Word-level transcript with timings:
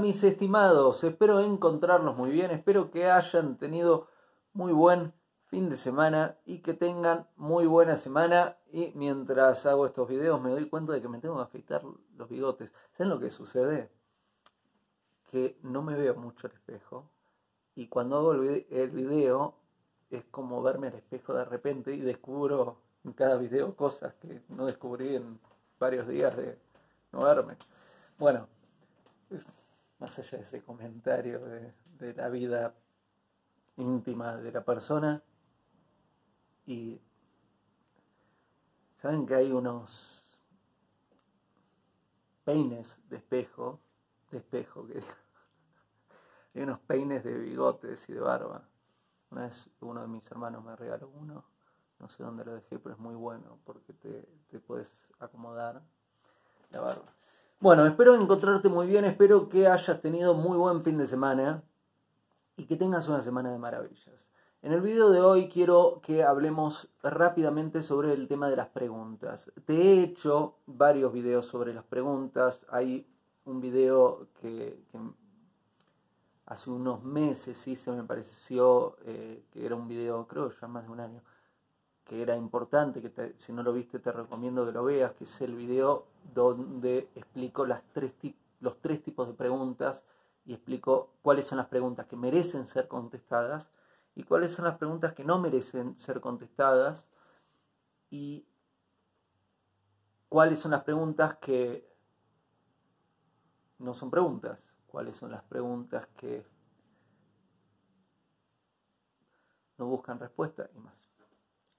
mis 0.00 0.22
estimados, 0.24 1.04
espero 1.04 1.40
encontrarlos 1.40 2.16
muy 2.16 2.30
bien, 2.30 2.50
espero 2.50 2.90
que 2.90 3.10
hayan 3.10 3.56
tenido 3.58 4.08
muy 4.52 4.72
buen 4.72 5.12
fin 5.46 5.68
de 5.68 5.76
semana 5.76 6.36
y 6.46 6.58
que 6.58 6.74
tengan 6.74 7.26
muy 7.36 7.66
buena 7.66 7.96
semana 7.96 8.56
y 8.72 8.92
mientras 8.94 9.66
hago 9.66 9.86
estos 9.86 10.08
videos 10.08 10.40
me 10.40 10.50
doy 10.50 10.68
cuenta 10.68 10.92
de 10.92 11.02
que 11.02 11.08
me 11.08 11.18
tengo 11.18 11.36
que 11.36 11.42
afeitar 11.42 11.82
los 12.16 12.28
bigotes. 12.28 12.70
¿Saben 12.92 13.10
lo 13.10 13.20
que 13.20 13.30
sucede? 13.30 13.90
Que 15.30 15.58
no 15.62 15.82
me 15.82 15.94
veo 15.96 16.14
mucho 16.14 16.46
al 16.46 16.54
espejo 16.54 17.04
y 17.74 17.88
cuando 17.88 18.16
hago 18.16 18.32
el 18.32 18.90
video 18.90 19.54
es 20.10 20.24
como 20.30 20.62
verme 20.62 20.88
al 20.88 20.94
espejo 20.94 21.34
de 21.34 21.44
repente 21.44 21.94
y 21.94 22.00
descubro 22.00 22.78
en 23.04 23.12
cada 23.12 23.36
video 23.36 23.76
cosas 23.76 24.14
que 24.14 24.40
no 24.48 24.66
descubrí 24.66 25.16
en 25.16 25.38
varios 25.78 26.08
días 26.08 26.36
de 26.36 26.58
no 27.12 27.22
verme. 27.22 27.56
Bueno, 28.18 28.46
más 30.00 30.18
allá 30.18 30.38
de 30.38 30.44
ese 30.44 30.62
comentario 30.62 31.40
de, 31.44 32.14
la 32.14 32.28
vida 32.30 32.74
íntima 33.76 34.36
de 34.38 34.50
la 34.50 34.64
persona, 34.64 35.22
y 36.66 36.98
saben 39.00 39.26
que 39.26 39.34
hay 39.34 39.52
unos 39.52 40.24
peines 42.44 42.98
de 43.08 43.18
espejo, 43.18 43.80
de 44.30 44.38
espejo, 44.38 44.86
que 44.86 45.02
hay 46.54 46.62
unos 46.62 46.80
peines 46.80 47.22
de 47.22 47.34
bigotes 47.38 48.08
y 48.08 48.14
de 48.14 48.20
barba. 48.20 48.66
Una 49.30 49.42
vez 49.42 49.68
uno 49.80 50.00
de 50.00 50.08
mis 50.08 50.28
hermanos 50.30 50.64
me 50.64 50.74
regaló 50.74 51.08
uno, 51.08 51.44
no 51.98 52.08
sé 52.08 52.22
dónde 52.22 52.44
lo 52.44 52.54
dejé, 52.54 52.78
pero 52.78 52.94
es 52.94 53.00
muy 53.00 53.14
bueno 53.14 53.58
porque 53.64 53.92
te, 53.92 54.26
te 54.50 54.58
puedes 54.58 54.90
acomodar 55.18 55.82
la 56.70 56.80
barba. 56.80 57.19
Bueno, 57.62 57.86
espero 57.86 58.14
encontrarte 58.14 58.70
muy 58.70 58.86
bien, 58.86 59.04
espero 59.04 59.50
que 59.50 59.66
hayas 59.66 60.00
tenido 60.00 60.32
muy 60.32 60.56
buen 60.56 60.82
fin 60.82 60.96
de 60.96 61.06
semana 61.06 61.62
y 62.56 62.64
que 62.64 62.74
tengas 62.74 63.06
una 63.06 63.20
semana 63.20 63.52
de 63.52 63.58
maravillas. 63.58 64.24
En 64.62 64.72
el 64.72 64.80
video 64.80 65.10
de 65.10 65.20
hoy 65.20 65.50
quiero 65.50 66.00
que 66.02 66.24
hablemos 66.24 66.88
rápidamente 67.02 67.82
sobre 67.82 68.14
el 68.14 68.28
tema 68.28 68.48
de 68.48 68.56
las 68.56 68.68
preguntas. 68.68 69.52
Te 69.66 69.74
he 69.74 70.02
hecho 70.02 70.54
varios 70.64 71.12
videos 71.12 71.48
sobre 71.48 71.74
las 71.74 71.84
preguntas. 71.84 72.64
Hay 72.70 73.06
un 73.44 73.60
video 73.60 74.28
que, 74.40 74.82
hace 76.46 76.70
unos 76.70 77.04
meses 77.04 77.68
hice, 77.68 77.92
me 77.92 78.04
pareció 78.04 78.96
eh, 79.04 79.44
que 79.52 79.66
era 79.66 79.74
un 79.74 79.86
video, 79.86 80.26
creo 80.26 80.50
ya 80.58 80.66
más 80.66 80.86
de 80.86 80.92
un 80.92 81.00
año, 81.00 81.20
que 82.10 82.22
era 82.22 82.36
importante, 82.36 83.00
que 83.00 83.36
si 83.38 83.52
no 83.52 83.62
lo 83.62 83.72
viste 83.72 84.00
te 84.00 84.10
recomiendo 84.10 84.66
que 84.66 84.72
lo 84.72 84.82
veas, 84.82 85.12
que 85.12 85.22
es 85.22 85.40
el 85.42 85.54
video 85.54 86.08
donde 86.34 87.08
explico 87.14 87.64
las 87.64 87.84
tres 87.92 88.12
los 88.58 88.80
tres 88.80 89.00
tipos 89.00 89.28
de 89.28 89.34
preguntas 89.34 90.02
y 90.44 90.52
explico 90.52 91.12
cuáles 91.22 91.46
son 91.46 91.58
las 91.58 91.68
preguntas 91.68 92.06
que 92.06 92.16
merecen 92.16 92.66
ser 92.66 92.88
contestadas 92.88 93.70
y 94.16 94.24
cuáles 94.24 94.50
son 94.50 94.64
las 94.64 94.76
preguntas 94.76 95.12
que 95.12 95.22
no 95.22 95.38
merecen 95.38 96.00
ser 96.00 96.20
contestadas 96.20 97.06
y 98.10 98.44
cuáles 100.28 100.58
son 100.58 100.72
las 100.72 100.82
preguntas 100.82 101.36
que 101.36 101.88
no 103.78 103.94
son 103.94 104.10
preguntas, 104.10 104.58
cuáles 104.88 105.16
son 105.16 105.30
las 105.30 105.44
preguntas 105.44 106.08
que 106.16 106.44
no 109.78 109.86
buscan 109.86 110.18
respuesta 110.18 110.68
y 110.74 110.78
más. 110.80 111.09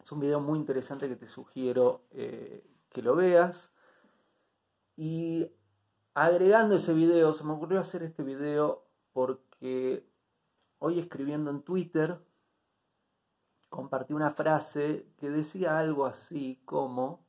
Es 0.03 0.11
un 0.11 0.19
video 0.19 0.39
muy 0.39 0.57
interesante 0.57 1.07
que 1.07 1.15
te 1.15 1.27
sugiero 1.27 2.01
eh, 2.11 2.65
que 2.89 3.01
lo 3.01 3.15
veas. 3.15 3.71
Y 4.97 5.51
agregando 6.13 6.75
ese 6.75 6.93
video, 6.93 7.33
se 7.33 7.43
me 7.43 7.53
ocurrió 7.53 7.79
hacer 7.79 8.03
este 8.03 8.23
video 8.23 8.87
porque 9.13 10.05
hoy 10.79 10.99
escribiendo 10.99 11.51
en 11.51 11.61
Twitter 11.61 12.19
compartí 13.69 14.13
una 14.13 14.31
frase 14.31 15.07
que 15.17 15.29
decía 15.29 15.79
algo 15.79 16.05
así 16.05 16.61
como 16.65 17.25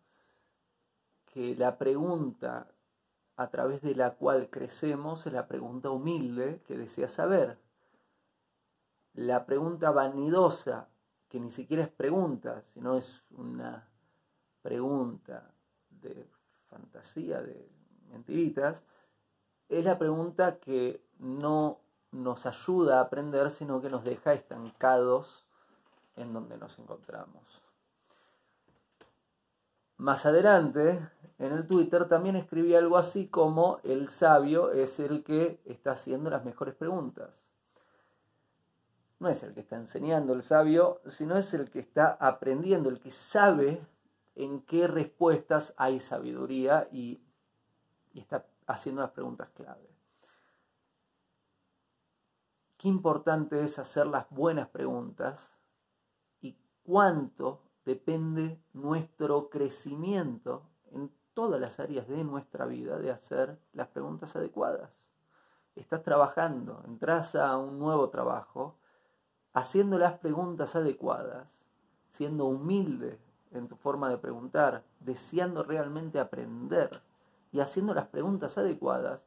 que 1.26 1.54
la 1.54 1.78
pregunta 1.78 2.68
a 3.36 3.50
través 3.50 3.80
de 3.82 3.94
la 3.94 4.14
cual 4.14 4.50
crecemos 4.50 5.26
es 5.26 5.32
la 5.32 5.46
pregunta 5.46 5.90
humilde 5.90 6.62
que 6.66 6.76
desea 6.76 7.08
saber. 7.08 7.58
La 9.14 9.46
pregunta 9.46 9.90
vanidosa, 9.90 10.88
que 11.32 11.40
ni 11.40 11.50
siquiera 11.50 11.84
es 11.84 11.88
pregunta, 11.88 12.60
sino 12.74 12.98
es 12.98 13.22
una 13.30 13.88
pregunta 14.60 15.50
de 15.88 16.28
fantasía, 16.68 17.40
de 17.40 17.70
mentiritas, 18.10 18.82
es 19.70 19.82
la 19.82 19.98
pregunta 19.98 20.58
que 20.58 21.02
no 21.18 21.80
nos 22.10 22.44
ayuda 22.44 22.98
a 22.98 23.04
aprender, 23.04 23.50
sino 23.50 23.80
que 23.80 23.88
nos 23.88 24.04
deja 24.04 24.34
estancados 24.34 25.46
en 26.16 26.34
donde 26.34 26.58
nos 26.58 26.78
encontramos. 26.78 27.62
Más 29.96 30.26
adelante, 30.26 31.00
en 31.38 31.52
el 31.52 31.66
Twitter 31.66 32.08
también 32.08 32.36
escribí 32.36 32.74
algo 32.74 32.98
así 32.98 33.28
como 33.28 33.80
el 33.84 34.10
sabio 34.10 34.70
es 34.70 35.00
el 35.00 35.24
que 35.24 35.62
está 35.64 35.92
haciendo 35.92 36.28
las 36.28 36.44
mejores 36.44 36.74
preguntas. 36.74 37.30
No 39.22 39.28
es 39.28 39.44
el 39.44 39.54
que 39.54 39.60
está 39.60 39.76
enseñando 39.76 40.32
el 40.32 40.42
sabio, 40.42 41.00
sino 41.06 41.36
es 41.36 41.54
el 41.54 41.70
que 41.70 41.78
está 41.78 42.16
aprendiendo, 42.18 42.88
el 42.88 42.98
que 42.98 43.12
sabe 43.12 43.80
en 44.34 44.62
qué 44.62 44.88
respuestas 44.88 45.74
hay 45.76 46.00
sabiduría 46.00 46.88
y, 46.90 47.22
está 48.14 48.48
haciendo 48.66 49.00
las 49.00 49.12
preguntas 49.12 49.48
clave. 49.50 49.88
Qué 52.78 52.88
importante 52.88 53.62
es 53.62 53.78
hacer 53.78 54.08
las 54.08 54.28
buenas 54.28 54.66
preguntas 54.70 55.54
y 56.40 56.58
cuánto 56.82 57.62
depende 57.84 58.60
nuestro 58.72 59.50
crecimiento 59.50 60.64
en 60.90 61.12
todas 61.32 61.60
las 61.60 61.78
áreas 61.78 62.08
de 62.08 62.24
nuestra 62.24 62.66
vida 62.66 62.98
de 62.98 63.12
hacer 63.12 63.56
las 63.72 63.86
preguntas 63.86 64.34
adecuadas. 64.34 64.90
Estás 65.76 66.02
trabajando, 66.02 66.82
entras 66.88 67.36
a 67.36 67.56
un 67.56 67.78
nuevo 67.78 68.10
trabajo, 68.10 68.81
haciendo 69.54 69.98
las 69.98 70.18
preguntas 70.18 70.76
adecuadas, 70.76 71.46
siendo 72.12 72.46
humilde 72.46 73.18
en 73.52 73.68
tu 73.68 73.76
forma 73.76 74.08
de 74.08 74.18
preguntar, 74.18 74.84
deseando 75.00 75.62
realmente 75.62 76.18
aprender 76.18 77.02
y 77.52 77.60
haciendo 77.60 77.94
las 77.94 78.06
preguntas 78.08 78.56
adecuadas, 78.56 79.20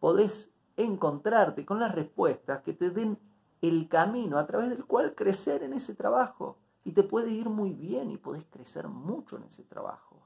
podés 0.00 0.50
encontrarte 0.76 1.64
con 1.64 1.80
las 1.80 1.94
respuestas 1.94 2.62
que 2.62 2.74
te 2.74 2.90
den 2.90 3.18
el 3.62 3.88
camino 3.88 4.38
a 4.38 4.46
través 4.46 4.70
del 4.70 4.84
cual 4.84 5.14
crecer 5.14 5.62
en 5.62 5.72
ese 5.72 5.94
trabajo. 5.94 6.58
Y 6.84 6.92
te 6.92 7.02
puede 7.02 7.30
ir 7.30 7.48
muy 7.48 7.72
bien 7.72 8.10
y 8.10 8.16
podés 8.16 8.44
crecer 8.50 8.86
mucho 8.88 9.36
en 9.36 9.44
ese 9.44 9.64
trabajo. 9.64 10.16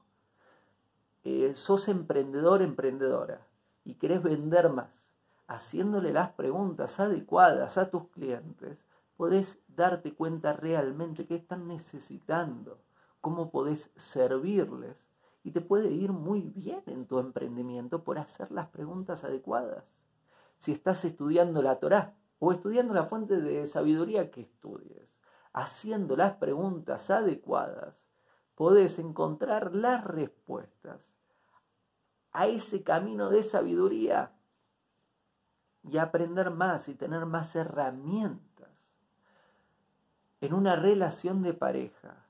Eh, 1.23 1.53
sos 1.55 1.87
emprendedor, 1.87 2.61
emprendedora 2.61 3.47
y 3.83 3.95
querés 3.95 4.21
vender 4.21 4.69
más, 4.69 4.89
haciéndole 5.47 6.13
las 6.13 6.31
preguntas 6.31 6.99
adecuadas 6.99 7.77
a 7.77 7.89
tus 7.89 8.09
clientes, 8.09 8.77
podés 9.21 9.59
darte 9.67 10.15
cuenta 10.15 10.53
realmente 10.53 11.27
qué 11.27 11.35
están 11.35 11.67
necesitando, 11.67 12.79
cómo 13.21 13.51
podés 13.51 13.91
servirles 13.95 14.97
y 15.43 15.51
te 15.51 15.61
puede 15.61 15.91
ir 15.91 16.11
muy 16.11 16.41
bien 16.41 16.81
en 16.87 17.05
tu 17.05 17.19
emprendimiento 17.19 18.03
por 18.03 18.17
hacer 18.17 18.49
las 18.49 18.69
preguntas 18.69 19.23
adecuadas. 19.23 19.83
Si 20.57 20.71
estás 20.71 21.05
estudiando 21.05 21.61
la 21.61 21.75
Torá 21.79 22.15
o 22.39 22.51
estudiando 22.51 22.95
la 22.95 23.03
fuente 23.03 23.39
de 23.39 23.67
sabiduría 23.67 24.31
que 24.31 24.41
estudies, 24.41 25.07
haciendo 25.53 26.15
las 26.15 26.37
preguntas 26.37 27.11
adecuadas, 27.11 27.93
podés 28.55 28.97
encontrar 28.97 29.75
las 29.75 30.03
respuestas 30.03 30.99
a 32.31 32.47
ese 32.47 32.81
camino 32.81 33.29
de 33.29 33.43
sabiduría 33.43 34.31
y 35.83 35.99
aprender 35.99 36.49
más 36.49 36.89
y 36.89 36.95
tener 36.95 37.27
más 37.27 37.55
herramientas 37.55 38.50
en 40.41 40.53
una 40.53 40.75
relación 40.75 41.43
de 41.43 41.53
pareja. 41.53 42.25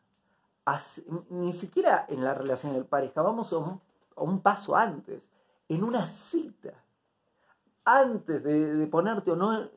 Ni 1.30 1.54
siquiera 1.54 2.06
en 2.08 2.24
la 2.24 2.34
relación 2.34 2.74
de 2.74 2.84
pareja, 2.84 3.22
vamos 3.22 3.52
a 3.52 3.58
un, 4.22 4.42
paso 4.42 4.76
antes, 4.76 5.30
en 5.68 5.84
una 5.84 6.06
cita 6.08 6.74
antes 7.84 8.44
de, 8.44 8.88
ponerte 8.88 9.32
o 9.32 9.36
no 9.36 9.70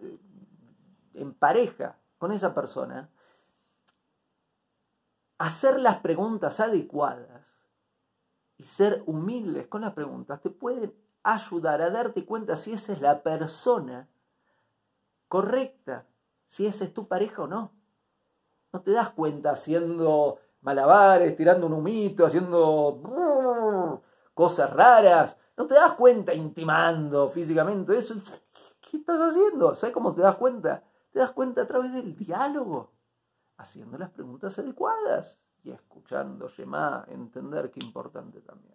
en 1.15 1.33
pareja 1.33 1.97
con 2.19 2.33
esa 2.33 2.55
persona, 2.55 3.09
hacer 5.39 5.81
las 5.81 5.99
preguntas 5.99 6.61
adecuadas 6.61 7.47
y 8.59 8.65
ser 8.65 9.03
humildes 9.07 9.67
con 9.69 9.83
las 9.83 9.95
preguntas 9.95 10.41
te 10.41 10.51
pueden 10.51 10.95
ayudar 11.23 11.83
a 11.83 11.91
darte 11.91 12.25
cuenta 12.25 12.57
si 12.57 12.73
esa 12.73 12.93
es 12.93 13.01
la 13.01 13.23
persona 13.23 14.09
correcta, 15.29 16.07
si 16.47 16.67
esa 16.67 16.85
es 16.85 16.93
tu 16.93 17.09
pareja 17.09 17.43
o 17.43 17.47
no. 17.47 17.73
No 18.75 18.83
te 18.83 18.91
das 18.91 19.11
cuenta 19.11 19.53
haciendo 19.53 20.41
malabares, 20.63 21.37
tirando 21.37 21.69
un 21.69 21.75
humito, 21.75 22.27
haciendo 22.27 24.03
cosas 24.35 24.69
raras, 24.73 25.37
no 25.57 25.69
te 25.69 25.75
das 25.75 25.93
cuenta 25.93 26.35
intimando 26.35 27.31
físicamente 27.31 27.97
eso. 27.97 28.17
¿qué 28.81 28.97
estás 28.97 29.21
haciendo? 29.21 29.77
¿Sabes 29.77 29.95
cómo 29.95 30.13
te 30.13 30.23
das 30.23 30.35
cuenta? 30.35 30.83
Te 31.13 31.21
das 31.21 31.31
cuenta 31.31 31.63
a 31.63 31.67
través 31.69 31.93
del 31.93 32.17
diálogo, 32.17 32.91
haciendo 33.59 33.97
las 33.97 34.11
preguntas 34.11 34.59
adecuadas 34.59 35.41
y 35.63 35.71
escuchando, 35.71 36.49
Yemá, 36.49 37.05
entender 37.07 37.71
qué 37.71 37.79
importante 37.79 38.41
también. 38.41 38.75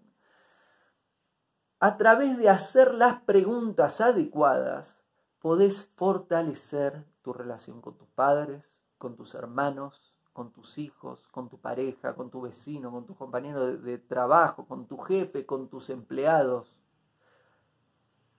A 1.81 1.97
través 1.97 2.37
de 2.37 2.47
hacer 2.47 2.93
las 2.93 3.19
preguntas 3.23 3.99
adecuadas, 3.99 4.95
podés 5.39 5.83
fortalecer 5.97 7.03
tu 7.21 7.33
relación 7.33 7.81
con 7.81 7.97
tus 7.97 8.07
padres, 8.07 8.63
con 8.99 9.15
tus 9.15 9.33
hermanos, 9.33 10.13
con 10.33 10.51
tus 10.51 10.77
hijos, 10.77 11.27
con 11.31 11.49
tu 11.49 11.57
pareja, 11.57 12.13
con 12.13 12.29
tu 12.29 12.41
vecino, 12.41 12.91
con 12.91 13.05
tus 13.05 13.17
compañeros 13.17 13.83
de, 13.83 13.97
trabajo, 13.97 14.65
con 14.67 14.85
tu 14.85 14.97
jefe, 14.97 15.45
con 15.45 15.69
tus 15.69 15.89
empleados, 15.89 16.71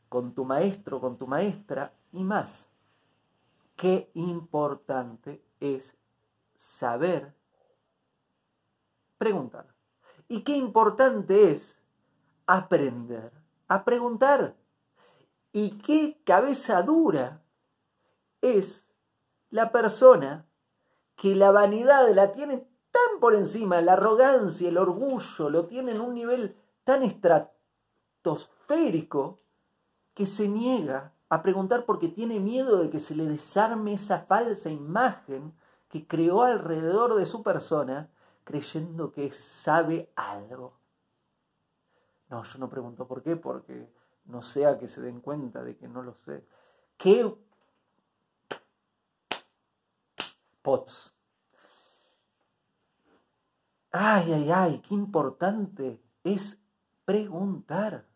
con 0.09 0.35
tu 0.35 0.45
maestro, 0.45 1.01
con 1.01 1.19
tu 1.19 1.27
maestra 1.27 1.93
y 2.13 2.23
más. 2.23 2.69
Qué 3.77 4.11
importante 4.15 5.43
es 5.59 5.97
saber 6.55 7.35
preguntar. 9.19 9.67
Y 10.29 10.43
qué 10.43 10.57
importante 10.57 11.53
es 11.53 11.77
aprender 12.47 13.33
a 13.67 13.85
preguntar. 13.85 14.57
Y 15.53 15.79
qué 15.79 16.21
cabeza 16.25 16.83
dura 16.83 17.43
es 18.41 18.87
la 19.51 19.73
persona 19.73 20.47
que 21.21 21.37
la 21.37 21.51
vanidad 21.51 22.09
la 22.15 22.33
tiene 22.33 22.67
tan 22.91 23.21
por 23.21 23.35
encima, 23.35 23.83
la 23.83 23.93
arrogancia, 23.93 24.71
el 24.71 24.79
orgullo, 24.79 25.51
lo 25.51 25.67
tiene 25.67 25.93
en 25.93 26.01
un 26.01 26.15
nivel 26.15 26.57
tan 26.83 27.03
estratosférico 27.03 29.43
que 30.15 30.25
se 30.25 30.49
niega 30.49 31.13
a 31.29 31.43
preguntar 31.43 31.85
porque 31.85 32.09
tiene 32.09 32.41
miedo 32.41 32.79
de 32.79 32.89
que 32.89 32.99
se 32.99 33.15
le 33.15 33.27
desarme 33.27 33.93
esa 33.93 34.21
falsa 34.21 34.71
imagen 34.71 35.53
que 35.91 36.07
creó 36.07 36.43
alrededor 36.43 37.15
de 37.17 37.27
su 37.27 37.43
persona 37.43 38.09
creyendo 38.45 39.13
que 39.13 39.31
sabe 39.31 40.11
algo. 40.17 40.79
No, 42.31 42.45
yo 42.45 42.59
no 42.59 42.71
pregunto 42.71 43.07
por 43.07 43.23
qué, 43.23 43.37
porque 43.37 43.93
no 44.25 44.41
sea 44.41 44.79
que 44.79 44.89
se 44.89 45.03
den 45.03 45.21
cuenta 45.21 45.63
de 45.63 45.77
que 45.77 45.87
no 45.87 46.03
lo 46.03 46.15
sé. 46.15 46.47
¿Qué 46.97 47.31
Pots. 50.63 51.15
Ay, 53.93 54.33
ay, 54.33 54.51
ay, 54.53 54.83
qué 54.83 54.95
importante 54.95 56.01
es 56.23 56.61
preguntar. 57.05 58.07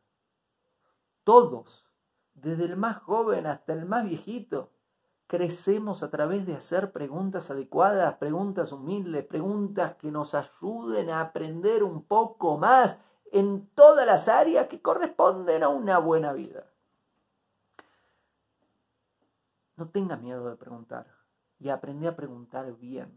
Todos, 1.24 1.86
desde 2.34 2.64
el 2.64 2.76
más 2.76 2.98
joven 2.98 3.46
hasta 3.46 3.72
el 3.72 3.86
más 3.86 4.04
viejito, 4.04 4.70
crecemos 5.26 6.02
a 6.02 6.10
través 6.10 6.46
de 6.46 6.54
hacer 6.54 6.92
preguntas 6.92 7.50
adecuadas, 7.50 8.16
preguntas 8.18 8.72
humildes, 8.72 9.24
preguntas 9.24 9.96
que 9.96 10.10
nos 10.10 10.34
ayuden 10.34 11.10
a 11.10 11.22
aprender 11.22 11.82
un 11.82 12.04
poco 12.04 12.58
más 12.58 12.98
en 13.32 13.66
todas 13.74 14.06
las 14.06 14.28
áreas 14.28 14.68
que 14.68 14.82
corresponden 14.82 15.62
a 15.62 15.70
una 15.70 15.98
buena 15.98 16.32
vida. 16.32 16.66
No 19.76 19.88
tenga 19.88 20.16
miedo 20.16 20.48
de 20.50 20.56
preguntar 20.56 21.13
y 21.64 21.70
aprendí 21.70 22.06
a 22.06 22.14
preguntar 22.14 22.76
bien. 22.76 23.08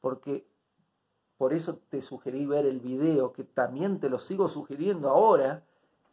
Porque 0.00 0.44
por 1.36 1.52
eso 1.52 1.76
te 1.88 2.02
sugerí 2.02 2.44
ver 2.44 2.66
el 2.66 2.80
video, 2.80 3.32
que 3.32 3.44
también 3.44 4.00
te 4.00 4.10
lo 4.10 4.18
sigo 4.18 4.48
sugiriendo 4.48 5.08
ahora. 5.08 5.62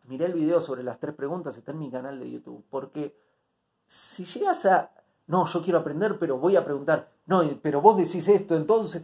Miré 0.04 0.28
el 0.28 0.34
video 0.34 0.62
sobre 0.62 0.84
las 0.84 1.00
tres 1.00 1.16
preguntas, 1.16 1.58
está 1.58 1.72
en 1.72 1.80
mi 1.80 1.90
canal 1.90 2.20
de 2.20 2.30
YouTube. 2.30 2.64
Porque 2.70 3.18
si 3.88 4.26
llegas 4.26 4.64
a, 4.68 4.92
no, 5.26 5.48
yo 5.48 5.64
quiero 5.64 5.80
aprender, 5.80 6.20
pero 6.20 6.38
voy 6.38 6.56
a 6.56 6.64
preguntar, 6.64 7.10
no, 7.26 7.42
pero 7.64 7.82
vos 7.82 7.98
decís 7.98 8.28
esto, 8.28 8.56
entonces... 8.56 9.04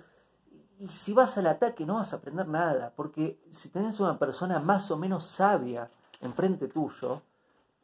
Y 0.77 0.87
si 0.87 1.13
vas 1.13 1.37
al 1.37 1.45
ataque 1.47 1.85
no 1.85 1.95
vas 1.95 2.13
a 2.13 2.17
aprender 2.17 2.47
nada, 2.47 2.93
porque 2.95 3.39
si 3.51 3.69
tenés 3.69 3.99
una 3.99 4.17
persona 4.17 4.59
más 4.59 4.89
o 4.89 4.97
menos 4.97 5.25
sabia 5.25 5.89
enfrente 6.21 6.67
tuyo 6.67 7.21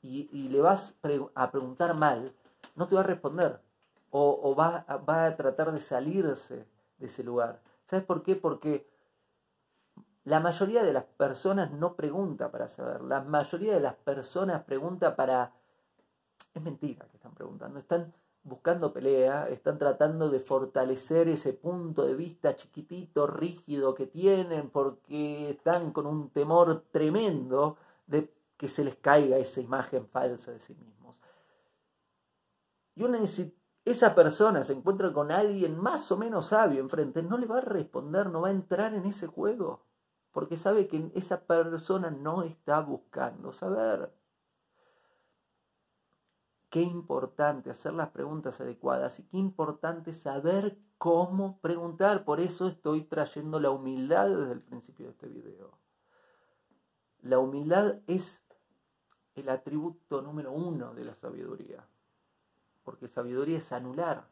y, 0.02 0.30
y 0.32 0.50
le 0.50 0.62
vas 0.62 0.96
a 1.36 1.52
preguntar 1.52 1.96
mal, 1.96 2.34
no 2.76 2.88
te 2.88 2.96
va 2.96 3.02
a 3.02 3.04
responder 3.04 3.67
o, 4.12 4.56
va, 4.56 4.86
va, 5.08 5.26
a 5.26 5.36
tratar 5.36 5.72
de 5.72 5.82
salirse 5.82 6.66
de 6.98 7.06
ese 7.06 7.24
lugar. 7.24 7.62
¿Sabes 7.86 8.06
por 8.06 8.24
qué? 8.24 8.36
Porque 8.36 8.90
la 10.24 10.40
mayoría 10.40 10.84
de 10.84 10.94
las 10.94 11.06
personas 11.06 11.72
no 11.72 11.96
pregunta 11.96 12.52
para 12.52 12.68
saber, 12.68 13.02
la 13.02 13.22
mayoría 13.22 13.74
de 13.74 13.80
las 13.80 13.96
personas 13.96 14.64
pregunta 14.64 15.16
para... 15.16 15.54
Es 16.54 16.62
mentira 16.62 17.06
que 17.08 17.18
están 17.18 17.34
preguntando, 17.34 17.80
están 17.80 18.14
buscando 18.44 18.94
pelea, 18.94 19.50
están 19.50 19.78
tratando 19.78 20.30
de 20.30 20.40
fortalecer 20.40 21.28
ese 21.28 21.54
punto 21.54 22.06
de 22.06 22.16
vista 22.16 22.56
chiquitito, 22.56 23.28
rígido 23.28 23.94
que 23.94 24.08
tienen, 24.08 24.70
porque 24.70 25.52
están 25.52 25.92
con 25.92 26.08
un 26.08 26.30
temor 26.30 26.86
tremendo 26.92 27.78
de 28.08 28.34
que 28.58 28.68
se 28.68 28.84
les 28.84 28.96
caiga 28.96 29.38
esa 29.38 29.62
imagen 29.62 30.08
falsa 30.08 30.52
de 30.52 30.60
sí 30.60 30.74
mismos. 30.74 31.16
Y 32.96 33.04
una 33.04 33.20
esa 33.90 34.14
persona 34.16 34.64
se 34.64 34.74
encuentra 34.74 35.14
con 35.14 35.32
alguien 35.32 35.80
más 35.80 36.12
o 36.12 36.18
menos 36.18 36.48
sabio 36.48 36.82
enfrente, 36.82 37.24
no 37.24 37.38
le 37.38 37.48
va 37.48 37.60
a 37.60 37.62
responder, 37.62 38.28
no 38.28 38.42
va 38.42 38.50
a 38.50 38.52
entrar 38.52 38.94
en 38.94 39.06
ese 39.06 39.28
juego, 39.28 39.86
porque 40.34 40.58
sabe 40.58 40.88
que 40.88 41.10
esa 41.16 41.46
persona 41.46 42.12
no 42.12 42.44
está 42.44 42.82
buscando 42.82 43.54
saber. 43.54 44.12
Qué 46.70 46.82
importante 46.82 47.70
hacer 47.70 47.94
las 47.94 48.10
preguntas 48.10 48.60
adecuadas 48.60 49.20
y 49.20 49.24
qué 49.24 49.38
importante 49.38 50.12
saber 50.12 50.78
cómo 50.98 51.58
preguntar. 51.62 52.26
Por 52.26 52.42
eso 52.42 52.68
estoy 52.68 53.04
trayendo 53.04 53.58
la 53.62 53.70
humildad 53.70 54.28
desde 54.28 54.52
el 54.52 54.62
principio 54.62 55.06
de 55.06 55.12
este 55.14 55.28
video. 55.28 55.72
La 57.22 57.40
humildad 57.40 58.00
es 58.06 58.44
el 59.36 59.48
atributo 59.48 60.22
número 60.22 60.52
uno 60.52 60.94
de 60.94 61.06
la 61.06 61.16
sabiduría 61.16 61.88
porque 62.88 63.10
sabiduría 63.10 63.58
es 63.58 63.74
anular. 63.74 64.24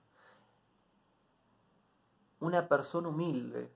Una 2.39 2.69
persona 2.69 3.09
humilde, 3.09 3.69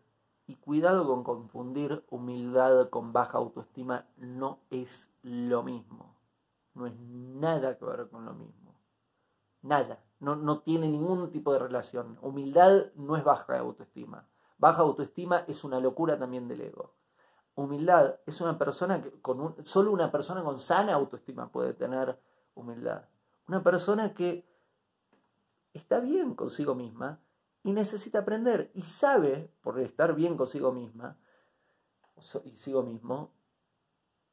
y 0.48 0.56
cuidado 0.56 1.06
con 1.06 1.26
confundir 1.26 2.06
humildad 2.10 2.88
con 2.88 3.12
baja 3.12 3.40
autoestima, 3.40 4.06
no 4.16 4.60
es 4.70 5.12
lo 5.22 5.64
mismo. 5.64 6.16
No 6.76 6.88
es 6.88 6.98
nada 6.98 7.78
que 7.78 7.84
ver 7.84 8.08
con 8.08 8.24
lo 8.24 8.34
mismo. 8.34 8.74
Nada. 9.64 10.00
No, 10.22 10.38
no 10.38 10.62
tiene 10.62 10.88
ningún 10.88 11.30
tipo 11.30 11.52
de 11.52 11.60
relación. 11.60 12.18
Humildad 12.22 12.86
no 12.96 13.18
es 13.18 13.24
baja 13.26 13.60
autoestima. 13.60 14.30
Baja 14.58 14.82
autoestima 14.82 15.44
es 15.46 15.66
una 15.66 15.82
locura 15.82 16.18
también 16.18 16.48
del 16.48 16.62
ego. 16.62 16.94
Humildad 17.56 18.16
es 18.26 18.40
una 18.40 18.58
persona 18.58 19.02
que 19.02 19.12
con 19.20 19.58
solo 19.66 19.92
una 19.92 20.10
persona 20.10 20.42
con 20.42 20.58
sana 20.58 20.94
autoestima 20.94 21.52
puede 21.52 21.74
tener 21.74 22.18
humildad. 22.56 23.04
Una 23.50 23.62
persona 23.62 24.14
que 24.14 24.49
está 25.74 26.00
bien 26.00 26.36
consigo 26.36 26.76
misma 26.76 27.20
y 27.64 27.72
necesita 27.72 28.20
aprender 28.20 28.72
y 28.74 28.84
sabe, 28.84 29.52
por 29.62 29.80
estar 29.80 30.16
bien 30.16 30.38
consigo 30.38 30.72
misma 30.72 31.18
y 32.44 32.52
consigo 32.52 32.84
mismo, 32.84 33.32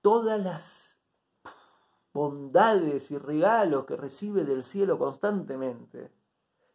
todas 0.02 0.42
las 0.42 0.98
bondades 2.12 3.10
y 3.10 3.18
regalos 3.18 3.84
que 3.84 3.96
recibe 3.96 4.44
del 4.44 4.64
cielo 4.64 4.98
constantemente 4.98 6.12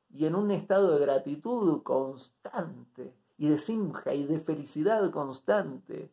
y 0.09 0.25
en 0.25 0.35
un 0.35 0.51
estado 0.51 0.91
de 0.91 0.99
gratitud 0.99 1.81
constante 1.83 3.15
y 3.37 3.49
de 3.49 3.57
simja 3.57 4.13
y 4.13 4.25
de 4.25 4.39
felicidad 4.39 5.09
constante 5.09 6.11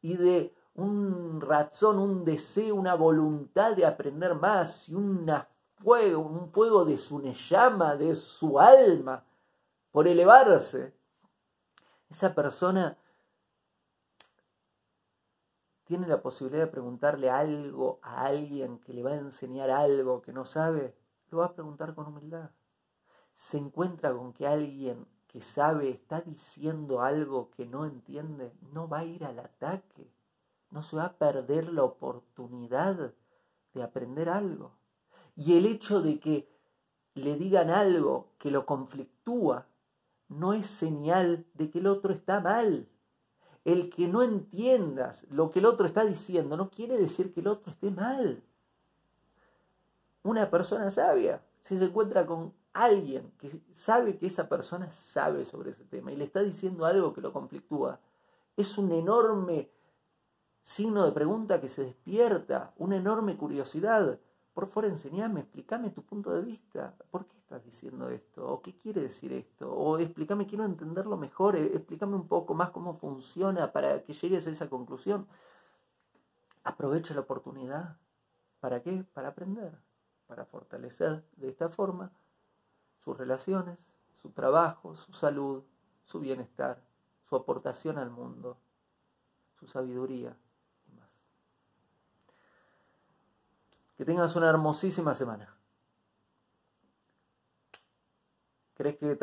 y 0.00 0.16
de 0.16 0.54
un 0.74 1.40
razón, 1.40 1.98
un 1.98 2.24
deseo, 2.24 2.74
una 2.76 2.94
voluntad 2.94 3.76
de 3.76 3.84
aprender 3.84 4.34
más 4.34 4.88
y 4.88 4.94
una 4.94 5.48
fuego, 5.82 6.20
un 6.20 6.50
fuego 6.50 6.84
de 6.84 6.96
su 6.96 7.20
llama, 7.20 7.96
de 7.96 8.14
su 8.14 8.58
alma, 8.58 9.24
por 9.90 10.08
elevarse. 10.08 10.94
Esa 12.10 12.34
persona 12.34 12.96
tiene 15.84 16.06
la 16.06 16.22
posibilidad 16.22 16.64
de 16.64 16.70
preguntarle 16.70 17.28
algo 17.28 17.98
a 18.02 18.24
alguien 18.24 18.78
que 18.78 18.94
le 18.94 19.02
va 19.02 19.10
a 19.10 19.16
enseñar 19.16 19.70
algo 19.70 20.22
que 20.22 20.32
no 20.32 20.44
sabe, 20.44 20.94
lo 21.30 21.38
va 21.38 21.46
a 21.46 21.54
preguntar 21.54 21.94
con 21.94 22.06
humildad. 22.06 22.50
Se 23.34 23.58
encuentra 23.58 24.12
con 24.12 24.32
que 24.32 24.46
alguien 24.46 25.06
que 25.26 25.40
sabe 25.40 25.90
está 25.90 26.20
diciendo 26.20 27.00
algo 27.00 27.50
que 27.50 27.66
no 27.66 27.86
entiende, 27.86 28.52
no 28.72 28.88
va 28.88 29.00
a 29.00 29.04
ir 29.04 29.24
al 29.24 29.38
ataque, 29.38 30.10
no 30.70 30.82
se 30.82 30.96
va 30.96 31.04
a 31.04 31.18
perder 31.18 31.72
la 31.72 31.84
oportunidad 31.84 33.12
de 33.74 33.82
aprender 33.82 34.28
algo. 34.28 34.72
Y 35.36 35.56
el 35.56 35.66
hecho 35.66 36.02
de 36.02 36.18
que 36.18 36.48
le 37.14 37.36
digan 37.36 37.70
algo 37.70 38.28
que 38.38 38.50
lo 38.50 38.66
conflictúa 38.66 39.66
no 40.28 40.52
es 40.52 40.66
señal 40.66 41.44
de 41.54 41.70
que 41.70 41.78
el 41.78 41.86
otro 41.86 42.12
está 42.12 42.40
mal. 42.40 42.88
El 43.64 43.90
que 43.90 44.08
no 44.08 44.22
entiendas 44.22 45.24
lo 45.30 45.50
que 45.50 45.60
el 45.60 45.66
otro 45.66 45.86
está 45.86 46.04
diciendo 46.04 46.56
no 46.56 46.70
quiere 46.70 46.96
decir 46.96 47.32
que 47.32 47.40
el 47.40 47.48
otro 47.48 47.72
esté 47.72 47.90
mal. 47.90 48.42
una 50.24 50.50
persona 50.50 50.88
sabia, 50.90 51.42
si 51.64 51.78
se 51.78 51.86
encuentra 51.86 52.26
con 52.26 52.52
alguien 52.72 53.32
que 53.38 53.60
sabe 53.74 54.16
que 54.16 54.26
esa 54.26 54.48
persona 54.48 54.90
sabe 54.92 55.44
sobre 55.44 55.70
ese 55.70 55.84
tema 55.84 56.12
y 56.12 56.16
le 56.16 56.24
está 56.24 56.42
diciendo 56.42 56.86
algo 56.86 57.12
que 57.12 57.20
lo 57.20 57.32
conflictúa, 57.32 57.98
es 58.56 58.78
un 58.78 58.92
enorme 58.92 59.68
signo 60.62 61.04
de 61.04 61.12
pregunta 61.12 61.60
que 61.60 61.68
se 61.68 61.84
despierta, 61.84 62.72
una 62.78 62.96
enorme 62.96 63.36
curiosidad. 63.36 64.18
Por 64.54 64.66
favor, 64.68 64.86
enseñame, 64.86 65.40
explícame 65.40 65.90
tu 65.90 66.02
punto 66.02 66.30
de 66.32 66.42
vista. 66.42 66.94
¿Por 67.10 67.26
qué 67.26 67.38
estás 67.38 67.64
diciendo 67.64 68.10
esto? 68.10 68.46
¿O 68.46 68.60
qué 68.60 68.76
quiere 68.76 69.00
decir 69.00 69.32
esto? 69.32 69.72
O 69.72 69.98
explícame, 69.98 70.46
quiero 70.46 70.64
entenderlo 70.64 71.16
mejor, 71.16 71.56
eh, 71.56 71.74
explícame 71.74 72.16
un 72.16 72.28
poco 72.28 72.54
más 72.54 72.70
cómo 72.70 72.94
funciona 72.94 73.72
para 73.72 74.02
que 74.04 74.12
llegues 74.12 74.46
a 74.46 74.50
esa 74.50 74.68
conclusión. 74.68 75.26
Aprovecha 76.64 77.14
la 77.14 77.20
oportunidad. 77.20 77.96
¿Para 78.60 78.82
qué? 78.82 79.04
Para 79.14 79.28
aprender, 79.28 79.76
para 80.26 80.44
fortalecer 80.44 81.24
de 81.36 81.48
esta 81.48 81.68
forma 81.68 82.12
sus 82.98 83.16
relaciones, 83.16 83.78
su 84.20 84.30
trabajo, 84.30 84.94
su 84.94 85.12
salud, 85.12 85.64
su 86.04 86.20
bienestar, 86.20 86.82
su 87.24 87.36
aportación 87.36 87.98
al 87.98 88.10
mundo, 88.10 88.58
su 89.58 89.66
sabiduría 89.66 90.36
y 90.86 90.92
más. 90.92 91.08
Que 94.02 94.06
tengas 94.06 94.34
una 94.34 94.50
hermosísima 94.50 95.14
semana. 95.14 95.56
¿Crees 98.74 98.96
que 98.96 99.16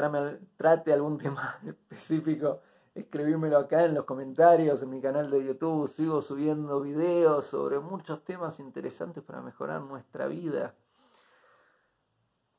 trate 0.56 0.94
algún 0.94 1.18
tema 1.18 1.60
específico? 1.66 2.62
Escribímelo 2.96 3.58
acá 3.58 3.84
en 3.84 3.94
los 3.94 4.06
comentarios, 4.06 4.82
en 4.82 4.90
mi 4.90 5.02
canal 5.02 5.30
de 5.32 5.44
YouTube. 5.44 5.94
Sigo 5.98 6.22
subiendo 6.22 6.80
videos 6.80 7.48
sobre 7.48 7.82
muchos 7.82 8.24
temas 8.24 8.62
interesantes 8.62 9.22
para 9.22 9.42
mejorar 9.42 9.82
nuestra 9.82 10.28
vida. 10.28 10.76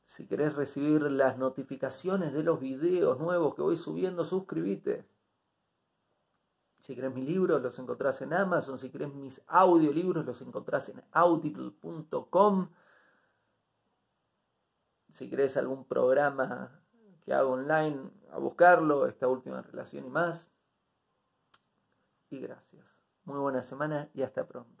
Si 0.05 0.27
querés 0.27 0.53
recibir 0.53 1.01
las 1.01 1.39
notificaciones 1.39 2.33
de 2.33 2.43
los 2.43 2.59
videos 2.59 3.19
nuevos 3.19 3.55
que 3.55 3.63
voy 3.63 3.77
subiendo, 3.77 4.25
suscríbete. 4.25 5.07
Si 6.81 6.95
querés 6.95 7.13
mis 7.13 7.27
libros, 7.27 7.61
los 7.61 7.77
encontrás 7.77 8.21
en 8.23 8.33
Amazon. 8.33 8.79
Si 8.79 8.89
querés 8.89 9.13
mis 9.13 9.41
audiolibros, 9.47 10.25
los 10.25 10.41
encontrás 10.41 10.89
en 10.89 11.01
audible.com. 11.11 12.69
Si 15.13 15.29
querés 15.29 15.57
algún 15.57 15.85
programa 15.85 16.81
que 17.23 17.33
hago 17.33 17.51
online, 17.51 18.09
a 18.31 18.39
buscarlo, 18.39 19.05
esta 19.05 19.27
última 19.27 19.61
relación 19.61 20.05
y 20.05 20.09
más. 20.09 20.49
Y 22.31 22.39
gracias. 22.39 22.83
Muy 23.25 23.37
buena 23.37 23.61
semana 23.61 24.09
y 24.15 24.23
hasta 24.23 24.47
pronto. 24.47 24.80